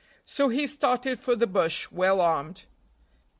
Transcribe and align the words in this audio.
So 0.25 0.49
he 0.49 0.65
started 0.65 1.19
for 1.19 1.35
the 1.35 1.45
bush, 1.45 1.91
well 1.91 2.21
armed. 2.21 2.63